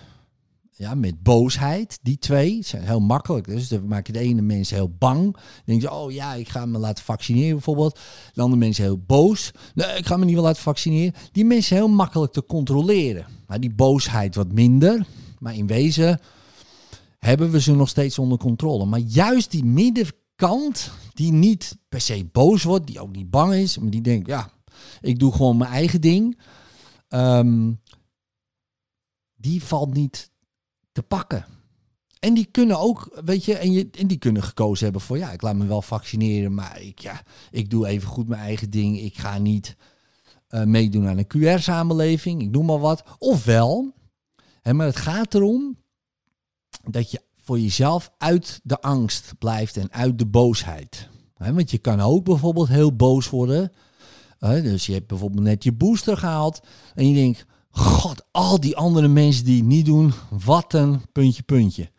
Ja, 0.77 0.95
met 0.95 1.23
boosheid. 1.23 1.99
Die 2.03 2.19
twee 2.19 2.63
zijn 2.63 2.83
heel 2.83 3.01
makkelijk. 3.01 3.47
Dus 3.47 3.69
dan 3.69 3.87
maak 3.87 4.07
je 4.07 4.13
de 4.13 4.19
ene 4.19 4.43
mens 4.43 4.71
heel 4.71 4.91
bang. 4.99 5.37
Denk 5.65 5.81
je, 5.81 5.93
oh 5.93 6.13
ja, 6.13 6.35
ik 6.35 6.49
ga 6.49 6.67
me 6.67 6.79
laten 6.79 7.05
vaccineren 7.05 7.53
bijvoorbeeld. 7.53 8.01
De 8.33 8.41
andere 8.41 8.61
mensen 8.61 8.85
heel 8.85 8.99
boos. 8.99 9.51
Nee, 9.75 9.97
ik 9.97 10.07
ga 10.07 10.17
me 10.17 10.25
niet 10.25 10.35
wel 10.35 10.45
laten 10.45 10.63
vaccineren. 10.63 11.15
Die 11.33 11.45
mensen 11.45 11.77
heel 11.77 11.89
makkelijk 11.89 12.33
te 12.33 12.47
controleren. 12.47 13.27
Maar 13.47 13.61
die 13.61 13.75
boosheid 13.75 14.35
wat 14.35 14.53
minder. 14.53 15.07
Maar 15.39 15.55
in 15.55 15.67
wezen 15.67 16.21
hebben 17.19 17.51
we 17.51 17.61
ze 17.61 17.75
nog 17.75 17.89
steeds 17.89 18.19
onder 18.19 18.39
controle. 18.39 18.85
Maar 18.85 19.01
juist 19.01 19.51
die 19.51 19.65
middenkant, 19.65 20.91
die 21.13 21.33
niet 21.33 21.79
per 21.89 22.01
se 22.01 22.25
boos 22.33 22.63
wordt, 22.63 22.87
die 22.87 23.01
ook 23.01 23.13
niet 23.13 23.31
bang 23.31 23.55
is, 23.55 23.79
maar 23.79 23.91
die 23.91 24.01
denkt, 24.01 24.27
ja, 24.27 24.51
ik 25.01 25.19
doe 25.19 25.33
gewoon 25.33 25.57
mijn 25.57 25.71
eigen 25.71 26.01
ding. 26.01 26.41
Ehm, 27.09 27.73
die 29.35 29.63
valt 29.63 29.95
niet 29.95 30.33
te 30.95 31.03
pakken. 31.03 31.45
En 32.19 32.35
die 32.35 32.45
kunnen 32.45 32.79
ook, 32.79 33.21
weet 33.25 33.45
je, 33.45 33.55
en, 33.55 33.73
je, 33.73 33.89
en 33.99 34.07
die 34.07 34.19
kunnen 34.19 34.43
gekozen 34.43 34.85
hebben 34.85 35.03
voor, 35.03 35.19
ja, 35.19 35.31
ik 35.31 35.43
laat 35.43 35.55
me 35.55 35.67
wel 35.67 35.83
vaccineren, 35.83 36.55
maar 36.55 36.81
ik, 36.81 36.99
ja, 36.99 37.23
ik 37.51 37.71
doe 37.71 37.87
even 37.87 38.09
goed 38.09 38.29
mijn 38.29 38.41
eigen 38.41 38.71
ding. 38.71 39.01
Ik 39.01 39.19
ga 39.19 39.39
niet 39.39 39.77
eh, 40.49 40.65
meedoen 40.65 41.09
aan 41.09 41.19
een 41.19 41.59
QR-samenleving, 41.59 42.43
ik 42.43 42.53
doe 42.53 42.65
maar 42.65 42.79
wat. 42.79 43.05
Ofwel, 43.19 43.95
hè, 44.63 44.75
maar 44.75 44.87
het 44.87 44.97
gaat 44.97 45.35
erom 45.35 45.77
dat 46.91 47.11
je 47.11 47.23
voor 47.37 47.61
jezelf 47.61 48.11
uit 48.19 48.61
de 48.63 48.81
angst 48.81 49.33
blijft 49.39 49.77
en 49.77 49.93
uit 49.93 50.19
de 50.19 50.27
boosheid. 50.27 51.09
Hè, 51.35 51.55
want 51.55 51.71
je 51.71 51.79
kan 51.79 52.01
ook 52.01 52.25
bijvoorbeeld 52.25 52.69
heel 52.69 52.97
boos 52.97 53.31
worden. 53.31 53.73
Dus 54.39 54.87
je 54.87 54.93
hebt 54.93 55.07
bijvoorbeeld 55.07 55.43
net 55.43 55.65
je 55.65 55.73
booster 55.73 56.17
gehaald 56.17 56.61
en 56.95 57.09
je 57.09 57.15
denkt, 57.15 57.47
God, 57.75 58.25
al 58.31 58.61
die 58.61 58.77
andere 58.77 59.09
mensen 59.09 59.45
die 59.45 59.57
het 59.57 59.67
niet 59.67 59.87
doen, 59.87 60.13
wat 60.45 60.73
een 60.73 61.01
puntje, 61.13 61.43
puntje. 61.43 61.91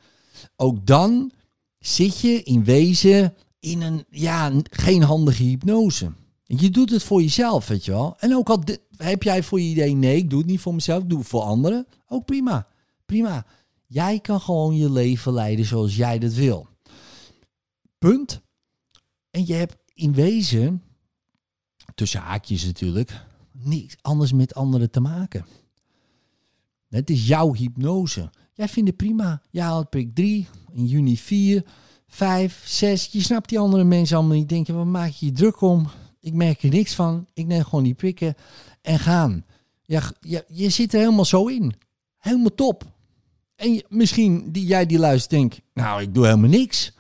Ook 0.56 0.86
dan 0.86 1.32
zit 1.80 2.20
je 2.20 2.44
in 2.44 2.64
wezen 2.64 3.34
in 3.60 3.82
een, 3.82 4.06
ja, 4.10 4.52
geen 4.70 5.04
handige 5.04 5.44
hypnose. 5.44 6.12
Je 6.44 6.70
doet 6.70 6.90
het 6.90 7.04
voor 7.04 7.22
jezelf, 7.22 7.68
weet 7.68 7.86
je 7.86 7.92
wel. 7.92 8.16
En 8.20 8.36
ook 8.36 8.50
al 8.50 8.64
heb 8.98 9.24
jij 9.24 9.44
voor 9.44 9.62
je 9.62 9.70
idee, 9.70 9.96
nee, 9.96 10.18
ik 10.18 10.30
doe 10.30 10.40
het 10.40 10.48
niet 10.48 10.60
voor 10.60 10.74
mezelf, 10.74 11.04
ik 11.04 11.10
doe 11.10 11.20
het 11.20 11.28
voor 11.28 11.42
anderen. 11.42 11.88
Ook 12.08 12.26
prima, 12.26 12.68
prima. 13.06 13.46
Jij 13.86 14.20
kan 14.20 14.42
gewoon 14.42 14.76
je 14.76 14.92
leven 14.92 15.34
leiden 15.34 15.66
zoals 15.66 15.96
jij 15.96 16.20
dat 16.20 16.34
wil. 16.34 16.68
Punt. 17.98 18.42
En 19.30 19.46
je 19.46 19.54
hebt 19.54 19.76
in 19.94 20.14
wezen, 20.14 20.84
tussen 21.96 22.20
haakjes 22.20 22.66
natuurlijk, 22.66 23.26
niks 23.52 23.96
anders 24.02 24.32
met 24.32 24.56
anderen 24.56 24.92
te 24.92 25.00
maken. 25.00 25.46
Het 26.96 27.10
is 27.10 27.28
jouw 27.28 27.54
hypnose. 27.54 28.30
Jij 28.54 28.68
vindt 28.68 28.90
het 28.90 28.98
prima. 28.98 29.42
Jij 29.50 29.64
haalt 29.64 29.90
prik 29.90 30.16
3, 30.16 30.48
in 30.74 30.86
juni 30.86 31.18
4, 31.18 31.64
5, 32.08 32.62
6. 32.66 33.10
Je 33.12 33.22
snapt 33.22 33.50
die 33.50 33.60
andere 33.60 33.84
mensen 33.84 34.18
allemaal 34.18 34.38
niet. 34.38 34.50
Denk 34.50 34.68
je, 34.68 34.74
wat 34.74 34.86
maak 34.86 35.10
je 35.10 35.26
je 35.26 35.32
druk 35.32 35.62
om? 35.62 35.88
Ik 36.22 36.34
merk 36.34 36.64
er 36.64 36.70
niks 36.70 36.94
van. 36.94 37.28
Ik 37.34 37.46
neem 37.46 37.64
gewoon 37.64 37.84
die 37.84 37.94
prikken 37.94 38.36
en 38.82 39.00
gaan. 39.00 39.46
Ja, 39.82 40.02
je, 40.20 40.46
je 40.48 40.70
zit 40.70 40.94
er 40.94 41.00
helemaal 41.00 41.26
zo 41.26 41.48
in. 41.48 41.74
Helemaal 42.18 42.56
top. 42.56 42.84
En 43.56 43.74
je, 43.74 43.86
misschien 43.90 44.52
die, 44.52 44.66
jij 44.66 44.86
die 44.86 45.00
luistert 45.00 45.32
denkt, 45.32 45.62
nou, 45.74 46.02
ik 46.02 46.14
doe 46.14 46.26
helemaal 46.26 46.50
niks. 46.50 46.94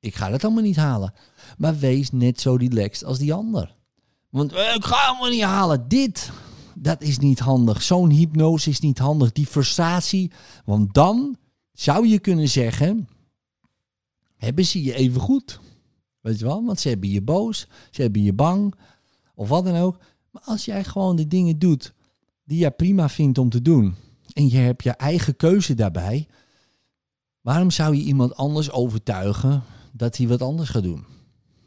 Ik 0.00 0.14
ga 0.14 0.30
het 0.30 0.44
allemaal 0.44 0.62
niet 0.62 0.76
halen. 0.76 1.14
Maar 1.58 1.78
wees 1.78 2.10
net 2.10 2.40
zo 2.40 2.54
relaxed 2.54 3.04
als 3.04 3.18
die 3.18 3.32
ander. 3.32 3.74
Want 4.30 4.52
eh, 4.52 4.74
ik 4.74 4.84
ga 4.84 5.06
helemaal 5.06 5.30
niet 5.30 5.42
halen. 5.42 5.88
Dit, 5.88 6.30
dat 6.78 7.02
is 7.02 7.18
niet 7.18 7.38
handig. 7.38 7.82
Zo'n 7.82 8.10
hypnose 8.10 8.70
is 8.70 8.80
niet 8.80 8.98
handig. 8.98 9.32
Die 9.32 9.46
frustratie. 9.46 10.30
Want 10.64 10.94
dan 10.94 11.36
zou 11.72 12.06
je 12.06 12.18
kunnen 12.18 12.48
zeggen, 12.48 13.08
hebben 14.36 14.64
ze 14.64 14.82
je 14.82 14.94
even 14.94 15.20
goed. 15.20 15.60
Weet 16.20 16.38
je 16.38 16.44
wel? 16.44 16.64
Want 16.64 16.80
ze 16.80 16.88
hebben 16.88 17.10
je 17.10 17.22
boos, 17.22 17.66
ze 17.90 18.02
hebben 18.02 18.22
je 18.22 18.32
bang, 18.32 18.74
of 19.34 19.48
wat 19.48 19.64
dan 19.64 19.76
ook. 19.76 19.98
Maar 20.30 20.42
als 20.44 20.64
jij 20.64 20.84
gewoon 20.84 21.16
de 21.16 21.26
dingen 21.26 21.58
doet 21.58 21.92
die 22.44 22.58
jij 22.58 22.70
prima 22.70 23.08
vindt 23.08 23.38
om 23.38 23.48
te 23.48 23.62
doen, 23.62 23.94
en 24.32 24.48
je 24.48 24.56
hebt 24.56 24.82
je 24.82 24.90
eigen 24.90 25.36
keuze 25.36 25.74
daarbij, 25.74 26.26
waarom 27.40 27.70
zou 27.70 27.96
je 27.96 28.02
iemand 28.02 28.34
anders 28.34 28.70
overtuigen 28.70 29.62
dat 29.92 30.16
hij 30.16 30.28
wat 30.28 30.42
anders 30.42 30.68
gaat 30.68 30.82
doen? 30.82 31.04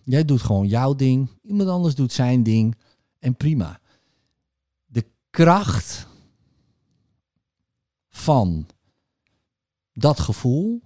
Jij 0.04 0.26
doet 0.26 0.42
gewoon 0.42 0.68
jouw 0.68 0.96
ding, 0.96 1.30
iemand 1.42 1.70
anders 1.70 1.96
doet 1.96 2.12
zijn 2.12 2.44
ding 2.44 2.76
en 3.20 3.36
prima. 3.36 3.80
Kracht 5.34 6.08
van 8.10 8.68
dat 9.94 10.20
gevoel 10.20 10.82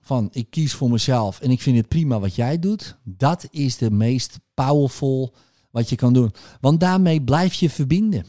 van 0.00 0.28
ik 0.32 0.50
kies 0.50 0.74
voor 0.74 0.90
mezelf 0.90 1.40
en 1.40 1.50
ik 1.50 1.62
vind 1.62 1.76
het 1.76 1.88
prima 1.88 2.20
wat 2.20 2.34
jij 2.34 2.58
doet, 2.58 2.96
dat 3.02 3.46
is 3.50 3.76
de 3.76 3.90
meest 3.90 4.38
powerful 4.54 5.34
wat 5.70 5.88
je 5.88 5.96
kan 5.96 6.12
doen. 6.12 6.34
Want 6.60 6.80
daarmee 6.80 7.22
blijf 7.22 7.54
je 7.54 7.70
verbinden. 7.70 8.26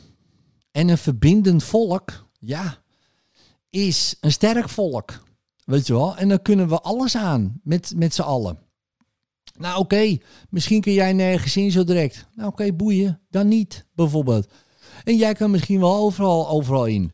En 0.71 0.87
een 0.87 0.97
verbindend 0.97 1.63
volk, 1.63 2.27
ja, 2.39 2.83
is 3.69 4.15
een 4.21 4.31
sterk 4.31 4.69
volk. 4.69 5.23
Weet 5.65 5.87
je 5.87 5.93
wel? 5.93 6.17
En 6.17 6.29
dan 6.29 6.41
kunnen 6.41 6.67
we 6.67 6.81
alles 6.81 7.15
aan 7.15 7.59
met, 7.63 7.93
met 7.95 8.13
z'n 8.13 8.21
allen. 8.21 8.59
Nou 9.57 9.79
oké, 9.79 10.17
misschien 10.49 10.81
kun 10.81 10.93
jij 10.93 11.13
nergens 11.13 11.57
in 11.57 11.71
zo 11.71 11.83
direct. 11.83 12.27
Nou 12.35 12.49
oké, 12.49 12.73
boeien, 12.73 13.21
dan 13.29 13.47
niet 13.47 13.85
bijvoorbeeld. 13.93 14.47
En 15.03 15.17
jij 15.17 15.33
kan 15.33 15.51
misschien 15.51 15.79
wel 15.79 15.95
overal, 15.95 16.49
overal 16.49 16.85
in. 16.85 17.11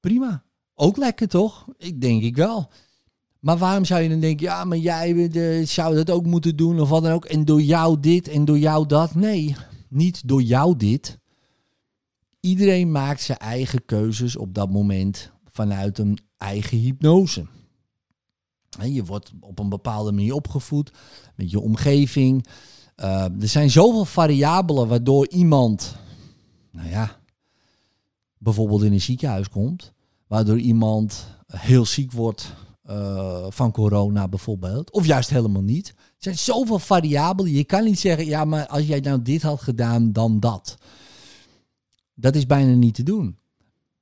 Prima. 0.00 0.42
Ook 0.74 0.96
lekker 0.96 1.28
toch? 1.28 1.66
Ik 1.78 2.00
denk 2.00 2.22
ik 2.22 2.36
wel. 2.36 2.70
Maar 3.40 3.58
waarom 3.58 3.84
zou 3.84 4.02
je 4.02 4.08
dan 4.08 4.20
denken, 4.20 4.46
ja, 4.46 4.64
maar 4.64 4.78
jij 4.78 5.12
uh, 5.12 5.66
zou 5.66 5.94
dat 5.94 6.10
ook 6.10 6.26
moeten 6.26 6.56
doen 6.56 6.80
of 6.80 6.88
wat 6.88 7.02
dan 7.02 7.12
ook. 7.12 7.24
En 7.24 7.44
door 7.44 7.62
jou 7.62 8.00
dit 8.00 8.28
en 8.28 8.44
door 8.44 8.58
jou 8.58 8.86
dat. 8.86 9.14
Nee, 9.14 9.56
niet 9.88 10.28
door 10.28 10.42
jou 10.42 10.76
dit. 10.76 11.18
Iedereen 12.40 12.90
maakt 12.90 13.20
zijn 13.20 13.38
eigen 13.38 13.84
keuzes 13.84 14.36
op 14.36 14.54
dat 14.54 14.70
moment 14.70 15.30
vanuit 15.46 15.98
een 15.98 16.18
eigen 16.38 16.78
hypnose. 16.78 17.46
Je 18.82 19.04
wordt 19.04 19.32
op 19.40 19.58
een 19.58 19.68
bepaalde 19.68 20.12
manier 20.12 20.34
opgevoed 20.34 20.92
met 21.36 21.50
je 21.50 21.60
omgeving. 21.60 22.46
Uh, 22.96 23.24
er 23.24 23.48
zijn 23.48 23.70
zoveel 23.70 24.04
variabelen 24.04 24.88
waardoor 24.88 25.28
iemand, 25.28 25.96
nou 26.70 26.88
ja, 26.88 27.16
bijvoorbeeld 28.44 28.82
in 28.82 28.92
een 28.92 29.00
ziekenhuis 29.00 29.48
komt, 29.48 29.92
waardoor 30.26 30.58
iemand 30.58 31.26
heel 31.46 31.86
ziek 31.86 32.12
wordt 32.12 32.54
uh, 32.90 33.46
van 33.48 33.72
corona 33.72 34.28
bijvoorbeeld, 34.28 34.90
of 34.90 35.06
juist 35.06 35.30
helemaal 35.30 35.62
niet. 35.62 35.88
Er 35.88 35.94
zijn 36.18 36.38
zoveel 36.38 36.78
variabelen. 36.78 37.52
Je 37.52 37.64
kan 37.64 37.84
niet 37.84 37.98
zeggen, 37.98 38.26
ja, 38.26 38.44
maar 38.44 38.66
als 38.66 38.86
jij 38.86 39.00
nou 39.00 39.22
dit 39.22 39.42
had 39.42 39.62
gedaan, 39.62 40.12
dan 40.12 40.40
dat. 40.40 40.76
Dat 42.14 42.34
is 42.34 42.46
bijna 42.46 42.74
niet 42.74 42.94
te 42.94 43.02
doen. 43.02 43.38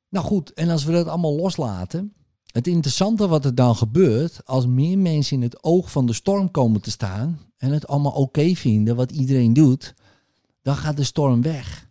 Nou 0.08 0.26
goed, 0.26 0.52
en 0.52 0.68
als 0.68 0.84
we 0.84 0.92
dat 0.92 1.06
allemaal 1.06 1.36
loslaten. 1.36 2.12
Het 2.46 2.66
interessante 2.66 3.28
wat 3.28 3.44
er 3.44 3.54
dan 3.54 3.76
gebeurt, 3.76 4.46
als 4.46 4.66
meer 4.66 4.98
mensen 4.98 5.36
in 5.36 5.42
het 5.42 5.64
oog 5.64 5.90
van 5.90 6.06
de 6.06 6.12
storm 6.12 6.50
komen 6.50 6.80
te 6.80 6.90
staan 6.90 7.40
en 7.56 7.70
het 7.70 7.86
allemaal 7.86 8.12
oké 8.12 8.54
vinden 8.54 8.96
wat 8.96 9.10
iedereen 9.12 9.52
doet, 9.52 9.94
dan 10.62 10.76
gaat 10.76 10.96
de 10.96 11.04
storm 11.04 11.42
weg. 11.42 11.90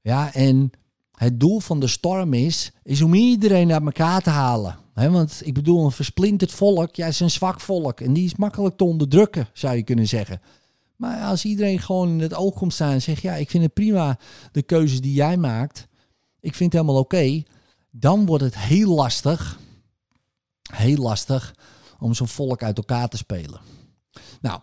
Ja, 0.00 0.34
en 0.34 0.70
het 1.18 1.40
doel 1.40 1.60
van 1.60 1.80
de 1.80 1.86
storm 1.86 2.34
is, 2.34 2.72
is 2.82 3.02
om 3.02 3.14
iedereen 3.14 3.66
naar 3.66 3.82
elkaar 3.82 4.20
te 4.20 4.30
halen. 4.30 4.78
want 4.94 5.40
ik 5.44 5.54
bedoel, 5.54 5.84
een 5.84 5.90
versplinterd 5.90 6.52
volk, 6.52 6.94
ja, 6.94 7.06
is 7.06 7.20
een 7.20 7.30
zwak 7.30 7.60
volk 7.60 8.00
en 8.00 8.12
die 8.12 8.24
is 8.24 8.36
makkelijk 8.36 8.76
te 8.76 8.84
onderdrukken, 8.84 9.48
zou 9.52 9.76
je 9.76 9.82
kunnen 9.82 10.06
zeggen. 10.06 10.40
Maar 10.96 11.22
als 11.22 11.44
iedereen 11.44 11.78
gewoon 11.78 12.08
in 12.08 12.20
het 12.20 12.34
oog 12.34 12.54
komt 12.54 12.72
staan 12.72 12.92
en 12.92 13.02
zegt: 13.02 13.22
Ja, 13.22 13.34
ik 13.34 13.50
vind 13.50 13.64
het 13.64 13.74
prima, 13.74 14.18
de 14.52 14.62
keuzes 14.62 15.00
die 15.00 15.12
jij 15.12 15.36
maakt. 15.36 15.86
Ik 16.40 16.54
vind 16.54 16.72
het 16.72 16.82
helemaal 16.82 17.02
oké. 17.02 17.42
dan 17.90 18.26
wordt 18.26 18.44
het 18.44 18.58
heel 18.58 18.94
lastig, 18.94 19.58
heel 20.72 20.96
lastig 20.96 21.54
om 21.98 22.14
zo'n 22.14 22.28
volk 22.28 22.62
uit 22.62 22.76
elkaar 22.76 23.08
te 23.08 23.16
spelen. 23.16 23.60
Nou, 24.40 24.60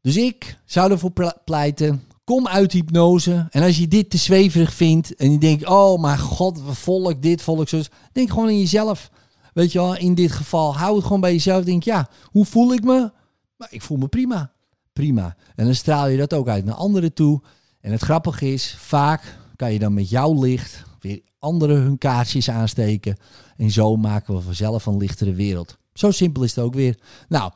dus 0.00 0.16
ik 0.16 0.58
zou 0.64 0.90
ervoor 0.90 1.34
pleiten. 1.44 2.02
Kom 2.24 2.48
uit 2.48 2.72
hypnose. 2.72 3.46
En 3.50 3.62
als 3.62 3.78
je 3.78 3.88
dit 3.88 4.10
te 4.10 4.16
zweverig 4.16 4.74
vindt 4.74 5.14
en 5.14 5.32
je 5.32 5.38
denkt: 5.38 5.66
Oh, 5.66 6.00
mijn 6.00 6.18
god, 6.18 6.60
volk 6.64 7.22
dit, 7.22 7.42
volk 7.42 7.68
zo. 7.68 7.80
Denk 8.12 8.30
gewoon 8.30 8.48
in 8.48 8.58
jezelf. 8.58 9.10
Weet 9.52 9.72
je 9.72 9.78
wel, 9.78 9.96
in 9.96 10.14
dit 10.14 10.32
geval, 10.32 10.76
hou 10.76 10.96
het 10.96 11.04
gewoon 11.04 11.20
bij 11.20 11.32
jezelf. 11.32 11.64
Denk, 11.64 11.82
ja, 11.82 12.08
hoe 12.24 12.44
voel 12.44 12.72
ik 12.72 12.84
me? 12.84 13.12
Maar 13.56 13.68
ik 13.70 13.82
voel 13.82 13.98
me 13.98 14.08
prima. 14.08 14.52
Prima. 14.92 15.36
En 15.54 15.64
dan 15.64 15.74
straal 15.74 16.08
je 16.08 16.16
dat 16.16 16.32
ook 16.32 16.48
uit 16.48 16.64
naar 16.64 16.74
anderen 16.74 17.12
toe. 17.12 17.42
En 17.80 17.92
het 17.92 18.02
grappige 18.02 18.52
is, 18.52 18.76
vaak 18.78 19.38
kan 19.56 19.72
je 19.72 19.78
dan 19.78 19.94
met 19.94 20.10
jouw 20.10 20.40
licht 20.40 20.82
weer 21.00 21.20
anderen 21.38 21.76
hun 21.76 21.98
kaarsjes 21.98 22.50
aansteken. 22.50 23.16
En 23.56 23.70
zo 23.70 23.96
maken 23.96 24.34
we 24.34 24.40
vanzelf 24.40 24.86
een 24.86 24.96
lichtere 24.96 25.32
wereld. 25.32 25.76
Zo 25.94 26.10
simpel 26.10 26.42
is 26.42 26.54
het 26.54 26.64
ook 26.64 26.74
weer. 26.74 26.98
Nou, 27.28 27.52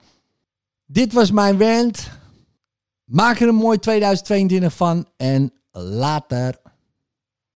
dit 0.86 1.12
was 1.12 1.30
mijn 1.30 1.58
rant. 1.58 2.10
Maak 3.06 3.40
er 3.40 3.48
een 3.48 3.54
mooi 3.54 3.78
2022 3.78 4.72
van 4.72 5.06
en 5.16 5.52
later. 5.70 6.60